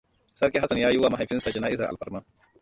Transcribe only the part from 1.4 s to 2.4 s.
jana'izar alfarma.